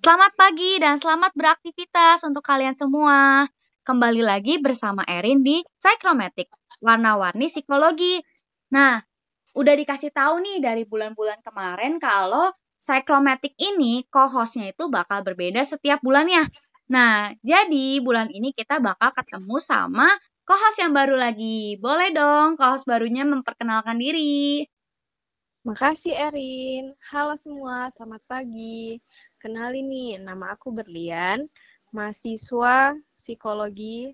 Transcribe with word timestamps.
Selamat 0.00 0.32
pagi 0.32 0.80
dan 0.80 0.96
selamat 0.96 1.36
beraktivitas 1.36 2.24
untuk 2.24 2.40
kalian 2.40 2.72
semua. 2.72 3.44
Kembali 3.84 4.24
lagi 4.24 4.56
bersama 4.56 5.04
Erin 5.04 5.44
di 5.44 5.60
Psychromatic, 5.76 6.48
warna-warni 6.80 7.52
psikologi. 7.52 8.16
Nah, 8.72 8.96
udah 9.52 9.74
dikasih 9.76 10.08
tahu 10.08 10.40
nih 10.40 10.64
dari 10.64 10.88
bulan-bulan 10.88 11.44
kemarin 11.44 12.00
kalau 12.00 12.48
Psychromatic 12.80 13.52
ini 13.60 14.08
co-hostnya 14.08 14.72
itu 14.72 14.88
bakal 14.88 15.20
berbeda 15.20 15.60
setiap 15.68 16.00
bulannya. 16.00 16.48
Nah, 16.88 17.36
jadi 17.44 18.00
bulan 18.00 18.32
ini 18.32 18.56
kita 18.56 18.80
bakal 18.80 19.12
ketemu 19.12 19.60
sama 19.60 20.08
co-host 20.48 20.80
yang 20.80 20.96
baru 20.96 21.20
lagi. 21.20 21.76
Boleh 21.76 22.08
dong 22.08 22.56
co-host 22.56 22.88
barunya 22.88 23.28
memperkenalkan 23.28 24.00
diri. 24.00 24.64
Makasih 25.60 26.16
Erin. 26.16 26.96
Halo 27.12 27.36
semua, 27.36 27.92
selamat 27.92 28.24
pagi. 28.24 28.96
Kenalin 29.40 29.88
nih, 29.88 30.20
nama 30.20 30.52
aku 30.52 30.68
Berlian, 30.68 31.40
mahasiswa 31.96 32.92
psikologi 33.16 34.12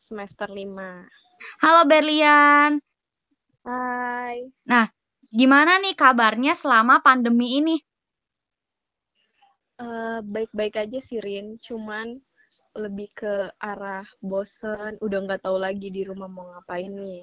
semester 0.00 0.48
5. 0.48 1.04
Halo 1.60 1.84
Berlian. 1.84 2.80
Hai. 3.60 4.48
Nah, 4.64 4.88
gimana 5.28 5.76
nih 5.84 5.92
kabarnya 5.92 6.56
selama 6.56 7.04
pandemi 7.04 7.60
ini? 7.60 7.76
Uh, 9.76 10.24
baik-baik 10.24 10.80
aja 10.80 10.96
sih 10.96 11.20
Rin, 11.20 11.60
cuman 11.60 12.16
lebih 12.72 13.12
ke 13.12 13.52
arah 13.60 14.08
bosen, 14.24 14.96
udah 15.04 15.18
nggak 15.28 15.44
tahu 15.44 15.60
lagi 15.60 15.92
di 15.92 16.08
rumah 16.08 16.24
mau 16.24 16.48
ngapain 16.56 16.88
nih. 16.88 17.20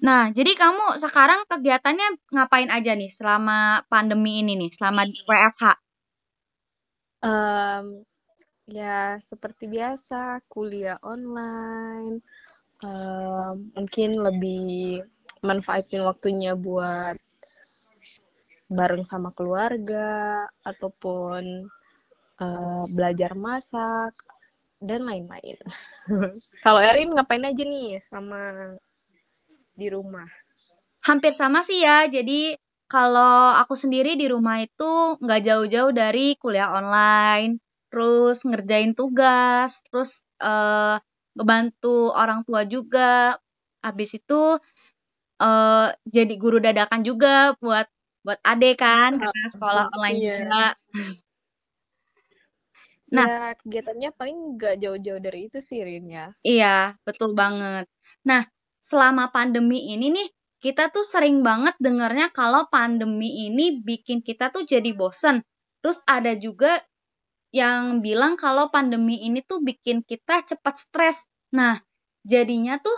Nah, 0.00 0.32
jadi 0.32 0.56
kamu 0.56 0.96
sekarang 0.96 1.44
kegiatannya 1.44 2.32
ngapain 2.32 2.72
aja 2.72 2.96
nih 2.96 3.12
selama 3.12 3.84
pandemi 3.92 4.40
ini 4.40 4.56
nih, 4.56 4.70
selama 4.72 5.04
WFH? 5.04 5.64
Um, 7.22 8.02
ya 8.66 9.20
seperti 9.20 9.68
biasa, 9.68 10.40
kuliah 10.48 10.96
online. 11.04 12.24
Um, 12.82 13.70
mungkin 13.76 14.18
lebih 14.18 15.04
manfaatin 15.44 16.02
waktunya 16.02 16.56
buat 16.56 17.20
bareng 18.72 19.04
sama 19.04 19.28
keluarga 19.36 20.48
ataupun 20.64 21.68
uh, 22.40 22.84
belajar 22.90 23.36
masak 23.36 24.16
dan 24.82 25.06
lain-lain. 25.06 25.60
Kalau 26.64 26.80
Erin 26.82 27.14
ngapain 27.14 27.44
aja 27.46 27.62
nih 27.62 28.02
sama 28.02 28.74
di 29.72 29.86
rumah? 29.88 30.28
Hampir 31.02 31.34
sama 31.34 31.64
sih 31.66 31.82
ya. 31.82 32.06
Jadi 32.06 32.54
kalau 32.86 33.56
aku 33.56 33.72
sendiri 33.72 34.14
di 34.20 34.28
rumah 34.28 34.60
itu 34.60 35.16
nggak 35.18 35.40
jauh-jauh 35.42 35.92
dari 35.96 36.36
kuliah 36.36 36.76
online, 36.76 37.58
terus 37.88 38.44
ngerjain 38.44 38.92
tugas, 38.92 39.80
terus 39.88 40.22
uh, 40.44 41.00
ngebantu 41.34 42.12
orang 42.12 42.44
tua 42.44 42.68
juga. 42.68 43.40
Habis 43.82 44.20
itu 44.20 44.60
uh, 45.42 45.88
jadi 46.06 46.34
guru 46.38 46.62
dadakan 46.62 47.02
juga 47.02 47.56
buat 47.58 47.88
buat 48.22 48.38
ade 48.46 48.78
kan 48.78 49.18
karena 49.18 49.46
sekolah 49.50 49.84
online 49.90 50.18
iya. 50.22 50.34
juga. 50.38 50.66
Nah, 53.12 53.28
ya, 53.28 53.52
kegiatannya 53.60 54.10
paling 54.16 54.38
nggak 54.56 54.74
jauh-jauh 54.80 55.20
dari 55.20 55.52
itu 55.52 55.60
sih, 55.60 55.84
Rin 55.84 56.08
ya. 56.08 56.32
Iya, 56.40 56.96
betul 57.04 57.36
banget. 57.36 57.84
Nah, 58.24 58.48
selama 58.82 59.30
pandemi 59.30 59.94
ini 59.94 60.10
nih 60.10 60.28
kita 60.58 60.90
tuh 60.90 61.06
sering 61.06 61.46
banget 61.46 61.74
dengarnya 61.78 62.30
kalau 62.34 62.66
pandemi 62.66 63.46
ini 63.46 63.82
bikin 63.82 64.22
kita 64.22 64.50
tuh 64.50 64.62
jadi 64.66 64.94
bosen. 64.94 65.42
Terus 65.82 66.02
ada 66.06 66.34
juga 66.38 66.78
yang 67.50 67.98
bilang 67.98 68.38
kalau 68.38 68.70
pandemi 68.70 69.22
ini 69.22 69.42
tuh 69.42 69.58
bikin 69.62 70.06
kita 70.06 70.46
cepat 70.46 70.74
stres. 70.78 71.26
Nah, 71.50 71.82
jadinya 72.22 72.78
tuh 72.78 72.94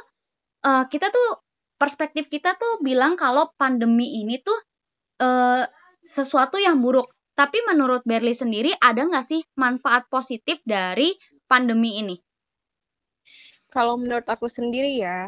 uh, 0.68 0.84
kita 0.92 1.08
tuh 1.08 1.40
perspektif 1.80 2.28
kita 2.28 2.52
tuh 2.56 2.84
bilang 2.84 3.17
kalau 3.17 3.48
pandemi 3.56 4.20
ini 4.20 4.40
tuh 4.44 4.56
uh, 5.24 5.64
sesuatu 6.05 6.61
yang 6.61 6.84
buruk. 6.84 7.12
Tapi 7.34 7.64
menurut 7.67 8.06
Berli 8.06 8.30
sendiri 8.30 8.70
ada 8.78 9.02
nggak 9.08 9.27
sih 9.27 9.42
manfaat 9.58 10.06
positif 10.06 10.62
dari 10.62 11.17
pandemi 11.50 11.98
ini? 11.98 12.14
Kalau 13.74 13.98
menurut 13.98 14.23
aku 14.30 14.46
sendiri 14.46 15.02
ya, 15.02 15.27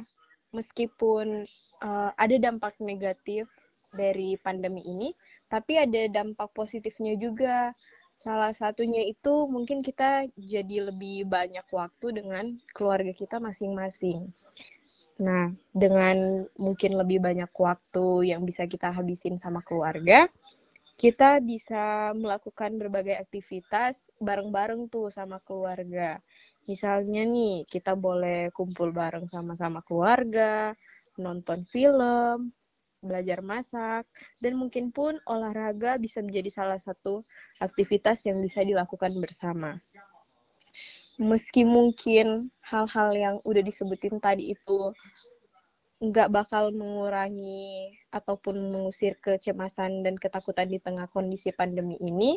meskipun 0.55 1.47
uh, 1.83 2.11
ada 2.15 2.37
dampak 2.39 2.79
negatif 2.83 3.49
dari 3.95 4.37
pandemi 4.39 4.84
ini, 4.84 5.09
tapi 5.49 5.79
ada 5.81 6.07
dampak 6.11 6.53
positifnya 6.53 7.17
juga. 7.17 7.73
Salah 8.17 8.57
satunya 8.57 9.05
itu 9.05 9.45
mungkin 9.45 9.84
kita 9.84 10.25
jadi 10.41 10.89
lebih 10.89 11.29
banyak 11.29 11.69
waktu 11.69 12.07
dengan 12.17 12.57
keluarga 12.73 13.12
kita 13.12 13.37
masing-masing. 13.37 14.33
Nah, 15.21 15.53
dengan 15.77 16.49
mungkin 16.57 16.97
lebih 16.97 17.21
banyak 17.21 17.53
waktu 17.53 18.33
yang 18.33 18.49
bisa 18.49 18.65
kita 18.65 18.89
habisin 18.89 19.37
sama 19.37 19.61
keluarga, 19.61 20.33
kita 20.97 21.45
bisa 21.45 22.17
melakukan 22.17 22.81
berbagai 22.81 23.21
aktivitas 23.21 24.09
bareng-bareng 24.17 24.89
tuh 24.89 25.13
sama 25.13 25.37
keluarga. 25.45 26.17
Misalnya 26.66 27.22
nih, 27.22 27.62
kita 27.66 27.94
boleh 27.94 28.50
kumpul 28.50 28.91
bareng 28.91 29.31
sama-sama 29.31 29.87
keluarga, 29.87 30.75
nonton 31.15 31.62
film, 31.71 32.50
belajar 32.99 33.38
masak, 33.38 34.03
dan 34.43 34.59
mungkin 34.59 34.91
pun 34.91 35.15
olahraga 35.31 35.94
bisa 35.97 36.19
menjadi 36.21 36.50
salah 36.50 36.81
satu 36.82 37.22
aktivitas 37.62 38.27
yang 38.27 38.43
bisa 38.43 38.66
dilakukan 38.66 39.15
bersama. 39.22 39.78
Meski 41.16 41.65
mungkin 41.65 42.50
hal-hal 42.60 43.10
yang 43.16 43.37
udah 43.47 43.62
disebutin 43.65 44.21
tadi 44.21 44.53
itu 44.53 44.93
nggak 45.97 46.28
bakal 46.28 46.69
mengurangi 46.77 47.97
ataupun 48.12 48.69
mengusir 48.69 49.16
kecemasan 49.25 50.04
dan 50.04 50.21
ketakutan 50.21 50.69
di 50.69 50.77
tengah 50.77 51.09
kondisi 51.09 51.56
pandemi 51.56 51.97
ini, 52.04 52.37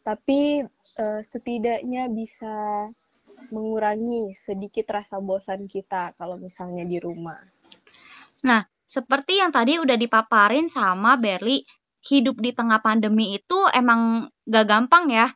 tapi 0.00 0.64
uh, 0.96 1.20
setidaknya 1.20 2.08
bisa 2.08 2.88
mengurangi 3.50 4.32
sedikit 4.36 4.88
rasa 4.94 5.20
bosan 5.20 5.66
kita 5.68 6.14
kalau 6.16 6.40
misalnya 6.40 6.84
di 6.86 7.00
rumah. 7.00 7.40
Nah, 8.44 8.64
seperti 8.84 9.40
yang 9.40 9.50
tadi 9.50 9.80
udah 9.80 9.96
dipaparin 9.96 10.68
sama 10.68 11.16
Berli, 11.16 11.64
hidup 12.04 12.36
di 12.38 12.52
tengah 12.52 12.84
pandemi 12.84 13.36
itu 13.36 13.58
emang 13.72 14.28
gak 14.44 14.66
gampang 14.68 15.08
ya. 15.08 15.32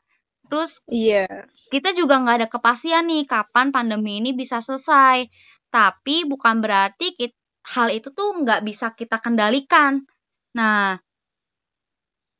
Terus 0.48 0.80
iya. 0.88 1.28
kita 1.68 1.92
juga 1.92 2.16
nggak 2.24 2.36
ada 2.40 2.48
kepastian 2.48 3.04
nih 3.04 3.28
kapan 3.28 3.68
pandemi 3.68 4.20
ini 4.20 4.32
bisa 4.32 4.64
selesai. 4.64 5.28
Tapi 5.68 6.24
bukan 6.24 6.64
berarti 6.64 7.12
kita, 7.12 7.36
hal 7.76 7.92
itu 7.92 8.08
tuh 8.16 8.40
nggak 8.40 8.64
bisa 8.64 8.96
kita 8.96 9.20
kendalikan. 9.20 10.08
Nah, 10.56 10.96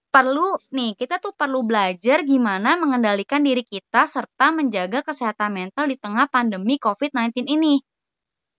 perlu 0.08 0.56
nih 0.72 0.96
kita 0.96 1.20
tuh 1.20 1.36
perlu 1.36 1.64
belajar 1.64 2.24
gimana 2.24 2.80
mengendalikan 2.80 3.44
diri 3.44 3.60
kita 3.62 4.08
serta 4.08 4.50
menjaga 4.50 5.04
kesehatan 5.04 5.52
mental 5.52 5.86
di 5.88 5.96
tengah 6.00 6.26
pandemi 6.32 6.80
COVID-19 6.80 7.44
ini. 7.44 7.80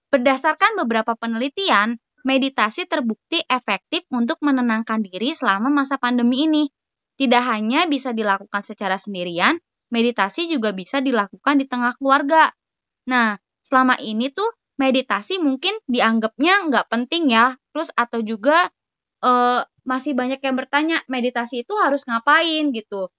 Berdasarkan 0.10 0.78
beberapa 0.82 1.14
penelitian, 1.14 1.98
meditasi 2.26 2.90
terbukti 2.90 3.42
efektif 3.46 4.06
untuk 4.10 4.42
menenangkan 4.42 5.06
diri 5.06 5.34
selama 5.34 5.70
masa 5.70 6.02
pandemi 6.02 6.50
ini. 6.50 6.66
Tidak 7.20 7.44
hanya 7.46 7.86
bisa 7.86 8.16
dilakukan 8.16 8.64
secara 8.64 8.96
sendirian, 8.96 9.60
meditasi 9.94 10.48
juga 10.48 10.72
bisa 10.72 11.04
dilakukan 11.04 11.60
di 11.60 11.66
tengah 11.68 11.94
keluarga. 12.00 12.54
Nah, 13.06 13.38
selama 13.62 14.00
ini 14.00 14.32
tuh 14.32 14.48
meditasi 14.80 15.38
mungkin 15.44 15.76
dianggapnya 15.86 16.72
nggak 16.72 16.88
penting 16.88 17.30
ya, 17.30 17.60
terus 17.76 17.92
atau 17.94 18.24
juga 18.24 18.72
uh, 19.22 19.62
masih 19.90 20.14
banyak 20.14 20.38
yang 20.46 20.54
bertanya 20.54 21.02
meditasi 21.10 21.66
itu 21.66 21.74
harus 21.82 22.06
ngapain 22.06 22.70
gitu. 22.70 23.10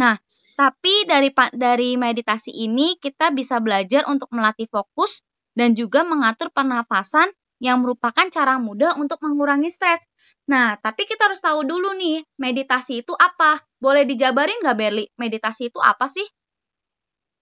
Nah, 0.00 0.16
tapi 0.56 1.04
dari 1.04 1.28
dari 1.52 2.00
meditasi 2.00 2.50
ini 2.50 2.96
kita 2.96 3.30
bisa 3.36 3.60
belajar 3.60 4.08
untuk 4.08 4.32
melatih 4.32 4.66
fokus 4.72 5.20
dan 5.52 5.76
juga 5.76 6.00
mengatur 6.02 6.48
pernafasan 6.48 7.28
yang 7.62 7.84
merupakan 7.84 8.26
cara 8.32 8.58
mudah 8.58 8.96
untuk 8.98 9.20
mengurangi 9.22 9.70
stres. 9.70 10.02
Nah, 10.50 10.76
tapi 10.80 11.06
kita 11.06 11.30
harus 11.30 11.40
tahu 11.40 11.62
dulu 11.62 11.94
nih, 11.94 12.24
meditasi 12.40 13.06
itu 13.06 13.14
apa? 13.14 13.62
Boleh 13.78 14.02
dijabarin 14.08 14.58
nggak, 14.64 14.76
Berli? 14.76 15.04
Meditasi 15.20 15.70
itu 15.70 15.78
apa 15.80 16.10
sih? 16.10 16.26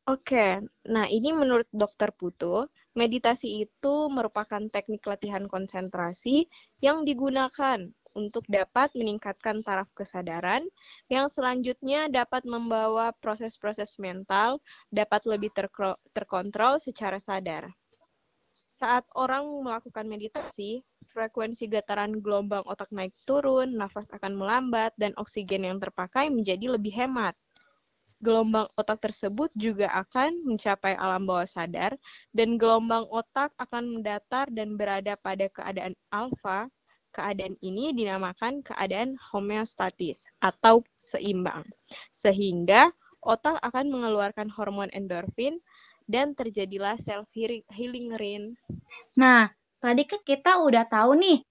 Oke, 0.03 0.59
nah 0.91 1.07
ini 1.07 1.31
menurut 1.31 1.71
dokter 1.71 2.11
Putu, 2.11 2.67
meditasi 2.93 3.65
itu 3.65 3.95
merupakan 4.13 4.61
teknik 4.69 5.05
latihan 5.09 5.49
konsentrasi 5.49 6.49
yang 6.85 7.09
digunakan 7.09 7.89
untuk 8.13 8.45
dapat 8.49 8.93
meningkatkan 8.93 9.65
taraf 9.65 9.89
kesadaran 9.97 10.65
yang 11.09 11.33
selanjutnya 11.33 12.13
dapat 12.13 12.45
membawa 12.45 13.17
proses-proses 13.25 13.97
mental 13.97 14.61
dapat 14.93 15.25
lebih 15.25 15.49
terkontrol 16.13 16.77
secara 16.77 17.17
sadar. 17.17 17.73
Saat 18.83 19.07
orang 19.15 19.47
melakukan 19.63 20.11
meditasi, 20.11 20.83
frekuensi 21.07 21.71
getaran 21.71 22.19
gelombang 22.19 22.67
otak 22.67 22.91
naik 22.91 23.15
turun, 23.23 23.79
nafas 23.79 24.11
akan 24.11 24.35
melambat, 24.35 24.91
dan 24.99 25.15
oksigen 25.15 25.63
yang 25.63 25.79
terpakai 25.79 26.27
menjadi 26.27 26.75
lebih 26.75 26.91
hemat. 26.91 27.39
Gelombang 28.23 28.71
otak 28.79 29.03
tersebut 29.03 29.51
juga 29.59 29.91
akan 29.91 30.47
mencapai 30.47 30.95
alam 30.95 31.27
bawah 31.27 31.45
sadar, 31.45 31.99
dan 32.31 32.55
gelombang 32.55 33.03
otak 33.11 33.51
akan 33.59 33.99
mendatar 33.99 34.47
dan 34.55 34.79
berada 34.79 35.19
pada 35.19 35.51
keadaan 35.51 35.99
alfa. 36.15 36.71
Keadaan 37.13 37.61
ini 37.61 37.93
dinamakan 37.93 38.65
keadaan 38.65 39.21
homeostatis 39.21 40.25
atau 40.41 40.81
seimbang, 40.97 41.61
sehingga 42.17 42.89
otak 43.21 43.61
akan 43.61 43.93
mengeluarkan 43.93 44.49
hormon 44.49 44.89
endorfin 44.97 45.61
dan 46.09 46.33
terjadilah 46.33 46.97
self 46.97 47.29
healing 47.35 48.17
rin. 48.17 48.57
Nah, 49.21 49.53
tadi 49.77 50.09
kan 50.09 50.25
kita 50.25 50.65
udah 50.65 50.89
tahu 50.89 51.21
nih 51.21 51.45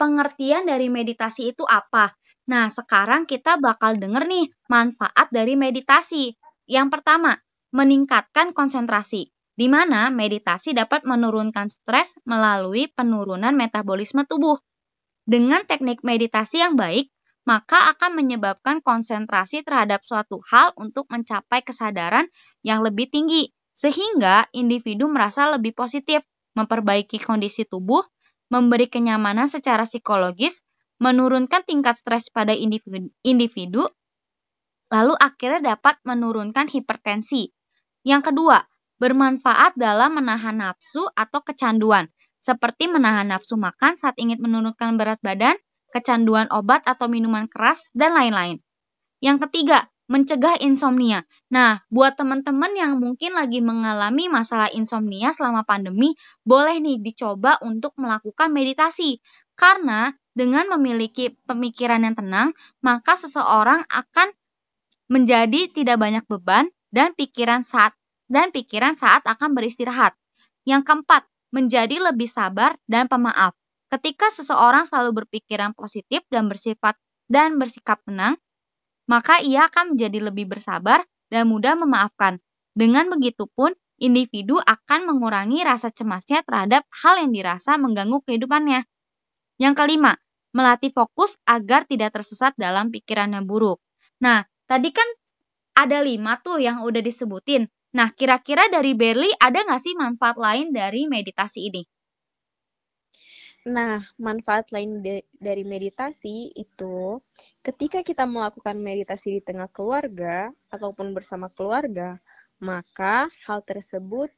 pengertian 0.00 0.64
dari 0.64 0.88
meditasi 0.88 1.52
itu 1.52 1.68
apa. 1.68 2.10
Nah, 2.50 2.66
sekarang 2.72 3.28
kita 3.30 3.58
bakal 3.62 3.98
denger 3.98 4.26
nih 4.26 4.50
manfaat 4.66 5.30
dari 5.30 5.54
meditasi. 5.54 6.34
Yang 6.66 6.88
pertama, 6.98 7.38
meningkatkan 7.70 8.50
konsentrasi, 8.50 9.30
di 9.54 9.66
mana 9.70 10.10
meditasi 10.10 10.74
dapat 10.74 11.06
menurunkan 11.06 11.70
stres 11.70 12.18
melalui 12.26 12.90
penurunan 12.90 13.54
metabolisme 13.54 14.26
tubuh. 14.26 14.58
Dengan 15.22 15.62
teknik 15.62 16.02
meditasi 16.02 16.66
yang 16.66 16.74
baik, 16.74 17.08
maka 17.42 17.90
akan 17.94 18.18
menyebabkan 18.18 18.82
konsentrasi 18.82 19.66
terhadap 19.66 20.02
suatu 20.06 20.38
hal 20.50 20.74
untuk 20.78 21.10
mencapai 21.10 21.62
kesadaran 21.62 22.30
yang 22.62 22.82
lebih 22.86 23.10
tinggi, 23.10 23.50
sehingga 23.74 24.46
individu 24.54 25.10
merasa 25.10 25.50
lebih 25.50 25.74
positif 25.74 26.22
memperbaiki 26.54 27.18
kondisi 27.18 27.66
tubuh, 27.66 28.04
memberi 28.52 28.86
kenyamanan 28.86 29.48
secara 29.48 29.88
psikologis, 29.88 30.62
menurunkan 31.02 31.66
tingkat 31.66 31.98
stres 31.98 32.30
pada 32.30 32.54
individu, 33.26 33.90
lalu 34.86 35.18
akhirnya 35.18 35.74
dapat 35.74 35.98
menurunkan 36.06 36.70
hipertensi. 36.70 37.50
Yang 38.06 38.30
kedua, 38.30 38.62
bermanfaat 39.02 39.74
dalam 39.74 40.14
menahan 40.14 40.62
nafsu 40.62 41.02
atau 41.18 41.42
kecanduan, 41.42 42.06
seperti 42.38 42.86
menahan 42.86 43.26
nafsu 43.26 43.58
makan 43.58 43.98
saat 43.98 44.14
ingin 44.22 44.38
menurunkan 44.38 44.94
berat 44.94 45.18
badan, 45.26 45.58
kecanduan 45.90 46.46
obat 46.54 46.86
atau 46.86 47.10
minuman 47.10 47.50
keras, 47.50 47.82
dan 47.90 48.14
lain-lain. 48.14 48.62
Yang 49.18 49.50
ketiga, 49.50 49.90
mencegah 50.06 50.54
insomnia. 50.62 51.26
Nah, 51.50 51.82
buat 51.90 52.14
teman-teman 52.14 52.70
yang 52.78 53.02
mungkin 53.02 53.34
lagi 53.34 53.58
mengalami 53.58 54.30
masalah 54.30 54.70
insomnia 54.70 55.34
selama 55.34 55.66
pandemi, 55.66 56.14
boleh 56.46 56.78
nih 56.78 57.02
dicoba 57.02 57.58
untuk 57.64 57.96
melakukan 57.98 58.54
meditasi. 58.54 59.18
Karena 59.58 60.14
dengan 60.32 60.68
memiliki 60.76 61.36
pemikiran 61.44 62.04
yang 62.04 62.16
tenang, 62.16 62.48
maka 62.80 63.16
seseorang 63.16 63.84
akan 63.88 64.28
menjadi 65.12 65.68
tidak 65.68 66.00
banyak 66.00 66.24
beban 66.24 66.72
dan 66.88 67.12
pikiran 67.12 67.60
saat 67.60 67.92
dan 68.32 68.48
pikiran 68.48 68.96
saat 68.96 69.24
akan 69.28 69.52
beristirahat. 69.52 70.16
Yang 70.64 70.88
keempat, 70.88 71.22
menjadi 71.52 72.00
lebih 72.00 72.26
sabar 72.26 72.80
dan 72.88 73.06
pemaaf. 73.12 73.52
Ketika 73.92 74.32
seseorang 74.32 74.88
selalu 74.88 75.24
berpikiran 75.24 75.76
positif 75.76 76.24
dan 76.32 76.48
bersifat 76.48 76.96
dan 77.28 77.60
bersikap 77.60 78.00
tenang, 78.08 78.40
maka 79.04 79.44
ia 79.44 79.68
akan 79.68 79.94
menjadi 79.94 80.32
lebih 80.32 80.48
bersabar 80.48 81.04
dan 81.28 81.44
mudah 81.52 81.76
memaafkan. 81.76 82.40
Dengan 82.72 83.12
begitu 83.12 83.44
pun, 83.52 83.76
individu 84.00 84.56
akan 84.64 85.04
mengurangi 85.04 85.60
rasa 85.60 85.92
cemasnya 85.92 86.40
terhadap 86.40 86.88
hal 87.04 87.20
yang 87.20 87.36
dirasa 87.36 87.76
mengganggu 87.76 88.24
kehidupannya. 88.24 88.88
Yang 89.62 89.74
kelima, 89.78 90.18
melatih 90.50 90.90
fokus 90.90 91.38
agar 91.46 91.86
tidak 91.86 92.10
tersesat 92.18 92.50
dalam 92.58 92.90
pikiran 92.90 93.30
yang 93.30 93.46
buruk. 93.46 93.78
Nah, 94.18 94.42
tadi 94.66 94.90
kan 94.90 95.06
ada 95.78 96.02
lima 96.02 96.42
tuh 96.42 96.58
yang 96.58 96.82
udah 96.82 96.98
disebutin. 96.98 97.70
Nah, 97.94 98.10
kira-kira 98.10 98.66
dari 98.74 98.98
Berli 98.98 99.30
ada 99.38 99.62
nggak 99.62 99.78
sih 99.78 99.94
manfaat 99.94 100.34
lain 100.34 100.74
dari 100.74 101.06
meditasi 101.06 101.70
ini? 101.70 101.82
Nah, 103.62 104.02
manfaat 104.18 104.74
lain 104.74 105.06
de 105.06 105.22
dari 105.38 105.62
meditasi 105.62 106.50
itu 106.58 107.22
ketika 107.62 108.02
kita 108.02 108.26
melakukan 108.26 108.74
meditasi 108.74 109.38
di 109.38 109.40
tengah 109.46 109.70
keluarga 109.70 110.50
ataupun 110.74 111.14
bersama 111.14 111.46
keluarga, 111.46 112.18
maka 112.58 113.30
hal 113.46 113.62
tersebut 113.62 114.34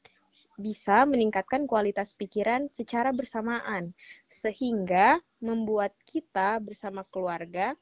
bisa 0.60 1.02
meningkatkan 1.08 1.66
kualitas 1.66 2.14
pikiran 2.14 2.70
secara 2.70 3.10
bersamaan 3.10 3.90
sehingga 4.22 5.18
membuat 5.42 5.92
kita 6.06 6.62
bersama 6.62 7.02
keluarga 7.10 7.74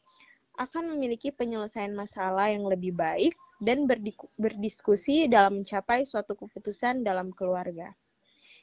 akan 0.61 0.97
memiliki 0.97 1.33
penyelesaian 1.33 1.93
masalah 1.97 2.53
yang 2.53 2.65
lebih 2.69 2.93
baik 2.93 3.33
dan 3.63 3.89
berdiskusi 4.37 5.31
dalam 5.31 5.63
mencapai 5.63 6.05
suatu 6.05 6.37
keputusan 6.37 7.07
dalam 7.07 7.33
keluarga. 7.33 7.95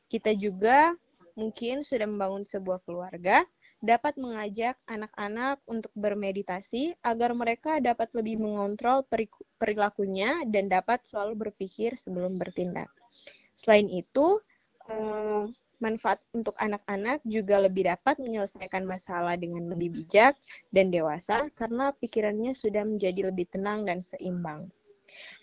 Kita 0.10 0.36
juga 0.36 0.94
mungkin 1.40 1.88
sudah 1.88 2.04
membangun 2.04 2.44
sebuah 2.44 2.84
keluarga, 2.84 3.48
dapat 3.80 4.20
mengajak 4.20 4.76
anak-anak 4.92 5.64
untuk 5.72 5.94
bermeditasi 5.96 7.00
agar 7.00 7.32
mereka 7.32 7.80
dapat 7.80 8.12
lebih 8.12 8.44
mengontrol 8.44 9.08
perilakunya 9.56 10.44
dan 10.52 10.68
dapat 10.68 11.00
selalu 11.08 11.48
berpikir 11.48 11.96
sebelum 11.96 12.36
bertindak. 12.36 12.92
Selain 13.60 13.88
itu, 13.92 14.28
eh, 14.88 15.44
manfaat 15.84 16.20
untuk 16.36 16.56
anak-anak 16.60 17.20
juga 17.36 17.56
lebih 17.66 17.84
dapat 17.92 18.16
menyelesaikan 18.24 18.84
masalah 18.94 19.36
dengan 19.44 19.64
lebih 19.72 19.90
bijak 19.96 20.34
dan 20.76 20.92
dewasa 20.96 21.48
karena 21.60 21.92
pikirannya 21.96 22.52
sudah 22.56 22.84
menjadi 22.88 23.32
lebih 23.32 23.48
tenang 23.52 23.84
dan 23.88 24.00
seimbang. 24.04 24.68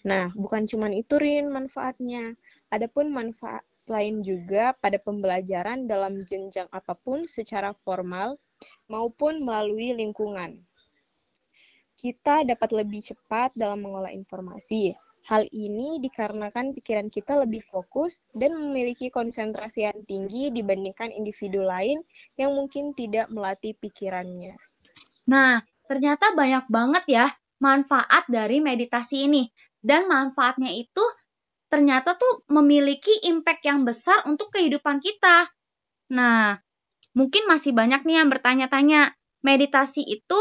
Nah, 0.08 0.32
bukan 0.32 0.64
cuma 0.70 0.88
itu 0.92 1.14
Rin 1.20 1.52
manfaatnya. 1.52 2.36
Adapun 2.72 3.12
manfaat 3.12 3.64
lain 3.86 4.24
juga 4.24 4.74
pada 4.82 4.98
pembelajaran 4.98 5.86
dalam 5.86 6.24
jenjang 6.24 6.66
apa 6.72 6.96
pun 7.04 7.28
secara 7.28 7.70
formal 7.84 8.40
maupun 8.90 9.44
melalui 9.44 9.92
lingkungan. 9.94 10.58
Kita 11.96 12.44
dapat 12.44 12.70
lebih 12.76 13.00
cepat 13.00 13.56
dalam 13.56 13.80
mengolah 13.84 14.12
informasi. 14.12 15.05
Hal 15.26 15.50
ini 15.50 15.98
dikarenakan 15.98 16.70
pikiran 16.78 17.10
kita 17.10 17.42
lebih 17.42 17.66
fokus 17.66 18.22
dan 18.30 18.54
memiliki 18.54 19.10
konsentrasi 19.10 19.82
yang 19.82 19.98
tinggi 20.06 20.54
dibandingkan 20.54 21.10
individu 21.10 21.66
lain 21.66 21.98
yang 22.38 22.54
mungkin 22.54 22.94
tidak 22.94 23.26
melatih 23.34 23.74
pikirannya. 23.74 24.54
Nah, 25.26 25.58
ternyata 25.90 26.30
banyak 26.30 26.70
banget 26.70 27.04
ya 27.10 27.26
manfaat 27.58 28.30
dari 28.30 28.62
meditasi 28.62 29.26
ini. 29.26 29.50
Dan 29.82 30.06
manfaatnya 30.06 30.70
itu 30.70 31.02
ternyata 31.66 32.14
tuh 32.14 32.46
memiliki 32.50 33.26
impact 33.26 33.66
yang 33.66 33.82
besar 33.82 34.22
untuk 34.30 34.54
kehidupan 34.54 35.02
kita. 35.02 35.50
Nah, 36.14 36.54
mungkin 37.18 37.50
masih 37.50 37.74
banyak 37.74 38.06
nih 38.06 38.22
yang 38.22 38.30
bertanya-tanya, 38.30 39.10
meditasi 39.42 40.06
itu 40.06 40.38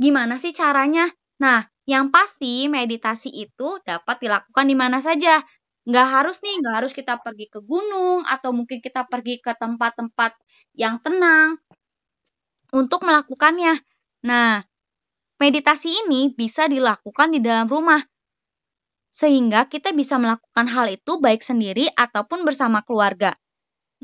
gimana 0.00 0.40
sih 0.40 0.56
caranya? 0.56 1.08
Nah, 1.40 1.64
yang 1.88 2.12
pasti 2.12 2.68
meditasi 2.68 3.32
itu 3.32 3.80
dapat 3.80 4.20
dilakukan 4.20 4.68
di 4.68 4.76
mana 4.76 5.00
saja. 5.00 5.40
Nggak 5.88 6.08
harus 6.12 6.36
nih, 6.44 6.60
nggak 6.60 6.74
harus 6.84 6.92
kita 6.92 7.16
pergi 7.16 7.48
ke 7.48 7.64
gunung 7.64 8.20
atau 8.28 8.52
mungkin 8.52 8.84
kita 8.84 9.08
pergi 9.08 9.40
ke 9.40 9.56
tempat-tempat 9.56 10.36
yang 10.76 11.00
tenang 11.00 11.56
untuk 12.76 13.00
melakukannya. 13.00 13.80
Nah, 14.28 14.60
meditasi 15.40 16.04
ini 16.04 16.28
bisa 16.36 16.68
dilakukan 16.68 17.32
di 17.32 17.40
dalam 17.40 17.64
rumah 17.64 18.04
sehingga 19.08 19.64
kita 19.64 19.96
bisa 19.96 20.20
melakukan 20.20 20.68
hal 20.68 20.92
itu 20.92 21.16
baik 21.16 21.40
sendiri 21.40 21.88
ataupun 21.96 22.44
bersama 22.44 22.84
keluarga. 22.84 23.32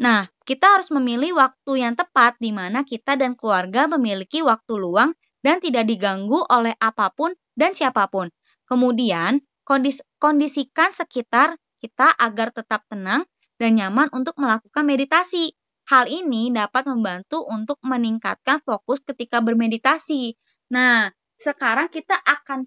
Nah, 0.00 0.25
kita 0.49 0.81
harus 0.81 0.88
memilih 0.88 1.37
waktu 1.37 1.85
yang 1.85 1.95
tepat 1.95 2.41
di 2.41 2.50
mana 2.50 2.83
kita 2.83 3.14
dan 3.21 3.37
keluarga 3.37 3.85
memiliki 3.93 4.41
waktu 4.41 4.73
luang 4.75 5.12
dan 5.45 5.61
tidak 5.61 5.85
diganggu 5.85 6.41
oleh 6.49 6.73
apa 6.81 7.12
pun 7.12 7.37
dan 7.59 7.75
siapa 7.75 8.07
pun. 8.11 8.31
Kemudian, 8.69 9.43
kondis 9.67 10.03
kondisikan 10.21 10.91
sekitar 10.93 11.57
kita 11.83 12.13
agar 12.17 12.55
tetap 12.55 12.85
tenang 12.87 13.25
dan 13.57 13.79
nyaman 13.79 14.11
untuk 14.13 14.37
melakukan 14.39 14.85
meditasi. 14.85 15.55
Hal 15.85 16.09
ini 16.09 16.49
dapat 16.49 16.89
membantu 16.89 17.45
untuk 17.45 17.77
meningkatkan 17.85 18.65
fokus 18.65 19.05
ketika 19.05 19.45
bermeditasi. 19.45 20.33
Nah, 20.73 21.13
sekarang 21.37 21.93
kita 21.93 22.17
akan 22.25 22.65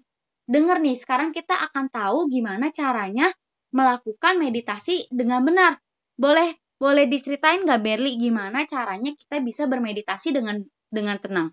Dengar 0.48 0.80
nih, 0.80 0.96
sekarang 0.96 1.36
kita 1.36 1.52
akan 1.52 1.92
tahu 1.92 2.32
gimana 2.32 2.72
caranya 2.72 3.28
melakukan 3.68 4.40
meditasi 4.40 5.04
dengan 5.12 5.44
benar. 5.44 5.76
Boleh 6.16 6.56
boleh 6.80 7.04
diceritain 7.04 7.68
nggak 7.68 7.84
Berli 7.84 8.16
gimana 8.16 8.64
caranya 8.64 9.12
kita 9.12 9.44
bisa 9.44 9.68
bermeditasi 9.68 10.32
dengan 10.32 10.64
dengan 10.88 11.20
tenang? 11.20 11.48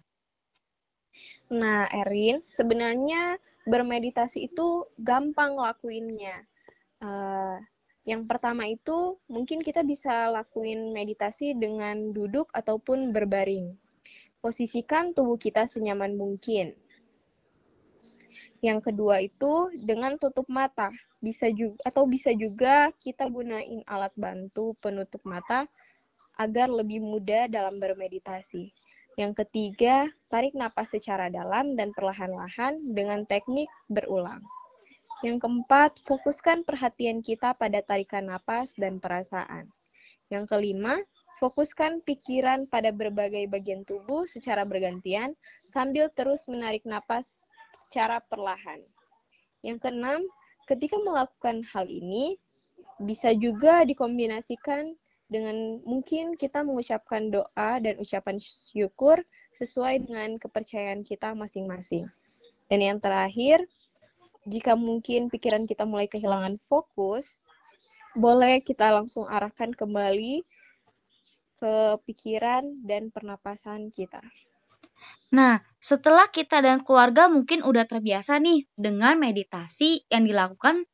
Nah, 1.56 1.88
Erin, 1.88 2.44
sebenarnya 2.44 3.40
bermeditasi 3.64 4.52
itu 4.52 4.84
gampang 5.00 5.56
lakuinnya. 5.56 6.44
Uh, 7.00 7.64
Yang 8.06 8.30
pertama 8.30 8.70
itu 8.70 9.18
mungkin 9.26 9.66
kita 9.66 9.82
bisa 9.82 10.30
lakuin 10.30 10.94
meditasi 10.94 11.58
dengan 11.58 12.14
duduk 12.14 12.54
ataupun 12.54 13.10
berbaring. 13.10 13.74
Posisikan 14.46 15.10
tubuh 15.18 15.42
kita 15.42 15.66
senyaman 15.66 16.14
mungkin. 16.14 16.78
Yang 18.62 18.94
kedua 18.94 19.26
itu 19.26 19.74
dengan 19.74 20.22
tutup 20.22 20.46
mata. 20.54 20.94
Bisa 21.18 21.50
juga 21.50 21.82
atau 21.82 22.06
bisa 22.06 22.30
juga 22.38 22.94
kita 23.02 23.26
gunain 23.26 23.82
alat 23.90 24.14
bantu 24.14 24.78
penutup 24.78 25.26
mata 25.26 25.66
agar 26.38 26.70
lebih 26.70 27.02
mudah 27.02 27.50
dalam 27.50 27.82
bermeditasi. 27.82 28.70
Yang 29.16 29.48
ketiga, 29.48 30.12
tarik 30.28 30.52
napas 30.60 30.92
secara 30.92 31.32
dalam 31.32 31.80
dan 31.80 31.96
perlahan-lahan 31.96 32.84
dengan 32.92 33.24
teknik 33.24 33.72
berulang. 33.88 34.44
Yang 35.24 35.48
keempat, 35.48 36.04
fokuskan 36.04 36.68
perhatian 36.68 37.24
kita 37.24 37.56
pada 37.56 37.80
tarikan 37.80 38.28
napas 38.28 38.76
dan 38.76 39.00
perasaan. 39.00 39.72
Yang 40.28 40.52
kelima, 40.52 41.00
fokuskan 41.40 42.04
pikiran 42.04 42.68
pada 42.68 42.92
berbagai 42.92 43.48
bagian 43.48 43.88
tubuh 43.88 44.28
secara 44.28 44.68
bergantian 44.68 45.32
sambil 45.64 46.12
terus 46.12 46.44
menarik 46.52 46.84
napas 46.84 47.48
secara 47.88 48.20
perlahan. 48.28 48.84
Yang 49.64 49.88
keenam, 49.88 50.22
ketika 50.68 51.00
melakukan 51.00 51.64
hal 51.72 51.88
ini, 51.88 52.36
bisa 53.00 53.32
juga 53.32 53.88
dikombinasikan 53.88 54.92
dengan 55.26 55.82
mungkin 55.82 56.38
kita 56.38 56.62
mengucapkan 56.62 57.34
doa 57.34 57.82
dan 57.82 57.98
ucapan 57.98 58.38
syukur 58.38 59.22
sesuai 59.58 60.06
dengan 60.06 60.38
kepercayaan 60.38 61.02
kita 61.02 61.34
masing-masing. 61.34 62.06
Dan 62.70 62.80
yang 62.82 62.98
terakhir, 63.02 63.66
jika 64.46 64.78
mungkin 64.78 65.34
pikiran 65.34 65.66
kita 65.66 65.90
mulai 65.90 66.06
kehilangan 66.06 66.62
fokus, 66.70 67.42
boleh 68.14 68.62
kita 68.62 68.94
langsung 68.94 69.26
arahkan 69.26 69.74
kembali 69.74 70.46
ke 71.58 71.74
pikiran 72.06 72.64
dan 72.86 73.10
pernapasan 73.10 73.90
kita. 73.90 74.22
Nah, 75.34 75.60
setelah 75.82 76.30
kita 76.32 76.64
dan 76.64 76.86
keluarga 76.86 77.28
mungkin 77.28 77.66
udah 77.66 77.84
terbiasa 77.84 78.40
nih 78.40 78.70
dengan 78.78 79.20
meditasi 79.20 80.08
yang 80.08 80.24
dilakukan 80.24 80.86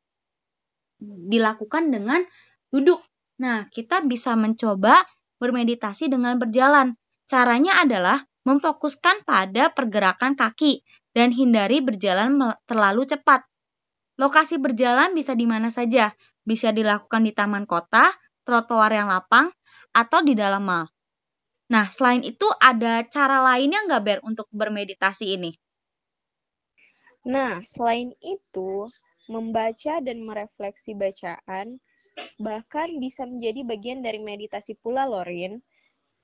dilakukan 1.01 1.89
dengan 1.89 2.21
duduk. 2.69 3.01
Nah, 3.41 3.65
kita 3.73 4.05
bisa 4.05 4.37
mencoba 4.37 5.01
bermeditasi 5.41 6.13
dengan 6.13 6.37
berjalan. 6.37 6.93
Caranya 7.25 7.81
adalah 7.81 8.21
memfokuskan 8.45 9.25
pada 9.25 9.73
pergerakan 9.73 10.37
kaki 10.37 10.85
dan 11.17 11.33
hindari 11.33 11.81
berjalan 11.81 12.37
terlalu 12.69 13.09
cepat. 13.09 13.41
Lokasi 14.21 14.61
berjalan 14.61 15.17
bisa 15.17 15.33
di 15.33 15.49
mana 15.49 15.73
saja, 15.73 16.13
bisa 16.45 16.69
dilakukan 16.69 17.25
di 17.25 17.33
taman 17.33 17.65
kota, 17.65 18.13
trotoar 18.45 18.93
yang 18.93 19.09
lapang, 19.09 19.49
atau 19.89 20.21
di 20.21 20.37
dalam 20.37 20.61
mal. 20.61 20.85
Nah, 21.73 21.89
selain 21.89 22.21
itu 22.21 22.45
ada 22.61 23.01
cara 23.09 23.41
lainnya 23.41 23.81
nggak, 23.89 24.01
Ber, 24.05 24.19
untuk 24.21 24.45
bermeditasi 24.53 25.39
ini? 25.39 25.51
Nah, 27.25 27.65
selain 27.65 28.13
itu, 28.21 28.85
membaca 29.25 29.97
dan 30.03 30.21
merefleksi 30.21 30.93
bacaan 30.93 31.81
bahkan 32.37 32.97
bisa 32.97 33.23
menjadi 33.25 33.63
bagian 33.63 33.99
dari 34.01 34.19
meditasi 34.19 34.75
pula, 34.79 35.07
Lorin. 35.07 35.61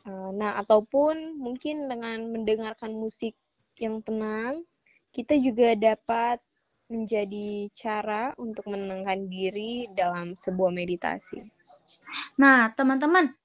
Eh, 0.08 0.32
nah, 0.36 0.56
ataupun 0.62 1.36
mungkin 1.38 1.89
dengan 1.89 2.27
mendengarkan 2.32 2.96
musik 2.96 3.36
yang 3.77 4.01
tenang, 4.01 4.63
kita 5.12 5.38
juga 5.38 5.74
dapat 5.74 6.39
menjadi 6.88 7.67
cara 7.75 8.32
untuk 8.39 8.63
menenangkan 8.72 9.27
diri 9.27 9.91
dalam 9.91 10.39
sebuah 10.39 10.72
meditasi. 10.72 11.44
Nah, 12.39 12.72
teman-teman, 12.72 13.36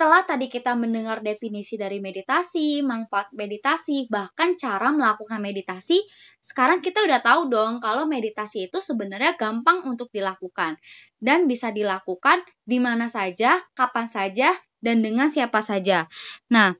setelah 0.00 0.24
tadi 0.24 0.48
kita 0.48 0.72
mendengar 0.80 1.20
definisi 1.20 1.76
dari 1.76 2.00
meditasi, 2.00 2.80
manfaat 2.80 3.28
meditasi, 3.36 4.08
bahkan 4.08 4.56
cara 4.56 4.88
melakukan 4.96 5.44
meditasi, 5.44 6.00
sekarang 6.40 6.80
kita 6.80 7.04
udah 7.04 7.20
tahu 7.20 7.52
dong 7.52 7.84
kalau 7.84 8.08
meditasi 8.08 8.72
itu 8.72 8.80
sebenarnya 8.80 9.36
gampang 9.36 9.84
untuk 9.84 10.08
dilakukan 10.08 10.80
dan 11.20 11.44
bisa 11.44 11.68
dilakukan 11.68 12.40
di 12.64 12.80
mana 12.80 13.12
saja, 13.12 13.60
kapan 13.76 14.08
saja, 14.08 14.56
dan 14.80 15.04
dengan 15.04 15.28
siapa 15.28 15.60
saja. 15.60 16.08
Nah, 16.48 16.72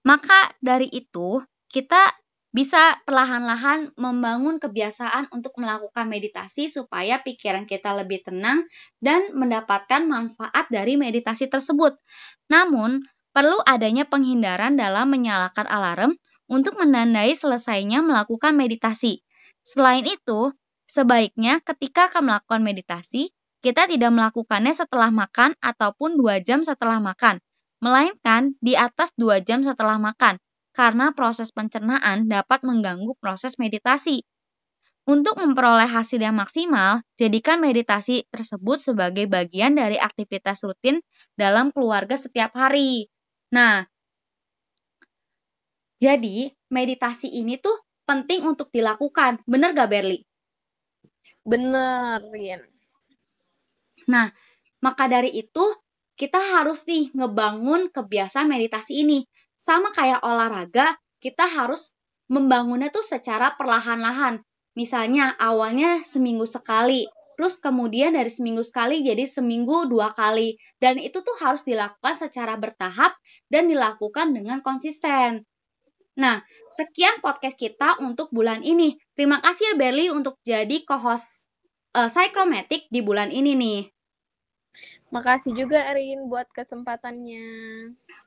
maka 0.00 0.56
dari 0.64 0.88
itu 0.88 1.44
kita 1.68 2.08
bisa 2.54 2.96
perlahan-lahan 3.04 3.92
membangun 4.00 4.56
kebiasaan 4.56 5.28
untuk 5.34 5.58
melakukan 5.60 6.08
meditasi 6.08 6.72
supaya 6.72 7.20
pikiran 7.20 7.68
kita 7.68 7.92
lebih 7.92 8.24
tenang 8.24 8.64
dan 9.02 9.34
mendapatkan 9.36 10.06
manfaat 10.08 10.64
dari 10.72 10.96
meditasi 10.96 11.52
tersebut. 11.52 11.98
Namun, 12.48 13.04
perlu 13.36 13.60
adanya 13.68 14.08
penghindaran 14.08 14.78
dalam 14.78 15.12
menyalakan 15.12 15.68
alarm 15.68 16.12
untuk 16.48 16.78
menandai 16.80 17.36
selesainya 17.36 18.00
melakukan 18.00 18.56
meditasi. 18.56 19.20
Selain 19.66 20.06
itu, 20.06 20.54
sebaiknya 20.88 21.60
ketika 21.60 22.08
akan 22.08 22.30
melakukan 22.30 22.62
meditasi, 22.62 23.34
kita 23.60 23.90
tidak 23.90 24.14
melakukannya 24.14 24.72
setelah 24.72 25.10
makan 25.10 25.58
ataupun 25.58 26.14
dua 26.14 26.38
jam 26.38 26.62
setelah 26.62 27.02
makan, 27.02 27.42
melainkan 27.82 28.54
di 28.62 28.78
atas 28.78 29.10
dua 29.18 29.42
jam 29.42 29.60
setelah 29.66 29.98
makan 30.00 30.38
karena 30.76 31.16
proses 31.16 31.48
pencernaan 31.56 32.28
dapat 32.28 32.60
mengganggu 32.60 33.16
proses 33.16 33.56
meditasi. 33.56 34.20
Untuk 35.08 35.40
memperoleh 35.40 35.88
hasil 35.88 36.20
yang 36.20 36.36
maksimal, 36.36 37.00
jadikan 37.16 37.62
meditasi 37.64 38.28
tersebut 38.28 38.76
sebagai 38.76 39.24
bagian 39.24 39.72
dari 39.72 39.96
aktivitas 39.96 40.60
rutin 40.68 41.00
dalam 41.38 41.72
keluarga 41.72 42.18
setiap 42.20 42.52
hari. 42.52 43.08
Nah, 43.54 43.88
jadi 45.96 46.52
meditasi 46.68 47.32
ini 47.32 47.56
tuh 47.56 47.72
penting 48.04 48.44
untuk 48.44 48.68
dilakukan. 48.68 49.40
Bener 49.48 49.72
gak, 49.72 49.88
Berli? 49.88 50.20
Bener, 51.46 52.20
Rian. 52.28 52.60
Nah, 54.10 54.28
maka 54.82 55.06
dari 55.06 55.32
itu 55.32 55.64
kita 56.18 56.58
harus 56.58 56.84
nih 56.84 57.14
ngebangun 57.14 57.94
kebiasaan 57.94 58.50
meditasi 58.50 59.06
ini 59.06 59.22
sama 59.56 59.92
kayak 59.92 60.22
olahraga, 60.22 60.96
kita 61.20 61.48
harus 61.48 61.96
membangunnya 62.28 62.92
tuh 62.92 63.02
secara 63.02 63.54
perlahan-lahan. 63.56 64.42
Misalnya 64.76 65.32
awalnya 65.40 66.04
seminggu 66.04 66.44
sekali, 66.44 67.08
terus 67.40 67.56
kemudian 67.56 68.12
dari 68.12 68.28
seminggu 68.28 68.60
sekali 68.60 69.00
jadi 69.00 69.24
seminggu 69.24 69.88
dua 69.88 70.12
kali. 70.12 70.60
Dan 70.76 71.00
itu 71.00 71.24
tuh 71.24 71.36
harus 71.40 71.64
dilakukan 71.64 72.14
secara 72.14 72.60
bertahap 72.60 73.16
dan 73.48 73.66
dilakukan 73.66 74.36
dengan 74.36 74.60
konsisten. 74.60 75.48
Nah, 76.16 76.40
sekian 76.72 77.20
podcast 77.24 77.56
kita 77.56 78.00
untuk 78.04 78.32
bulan 78.32 78.64
ini. 78.64 78.96
Terima 79.16 79.40
kasih 79.40 79.72
ya 79.72 79.74
Berli 79.76 80.12
untuk 80.12 80.40
jadi 80.44 80.84
co-host 80.84 81.48
uh, 81.96 82.08
Psychromatic 82.08 82.88
di 82.92 83.00
bulan 83.00 83.32
ini 83.32 83.56
nih. 83.56 83.80
Makasih 85.14 85.54
juga 85.54 85.78
Erin 85.86 86.26
buat 86.26 86.50
kesempatannya. 86.50 87.46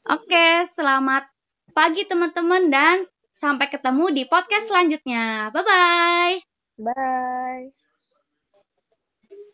Oke, 0.07 0.48
selamat 0.71 1.27
pagi 1.75 2.07
teman-teman 2.07 2.71
dan 2.71 3.03
sampai 3.36 3.67
ketemu 3.67 4.12
di 4.15 4.24
podcast 4.27 4.71
selanjutnya. 4.71 5.51
Bye-bye. 5.51 6.33
Bye. 6.79 7.88